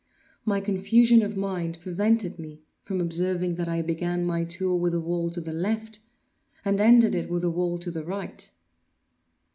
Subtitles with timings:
[0.45, 4.99] My confusion of mind prevented me from observing that I began my tour with the
[4.99, 5.99] wall to the left,
[6.65, 8.49] and ended it with the wall to the right.